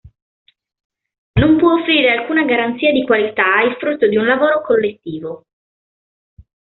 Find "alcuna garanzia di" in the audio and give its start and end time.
2.11-3.05